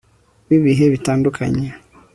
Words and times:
b'ibihe 0.47 0.85
bitandukanye 0.93 1.67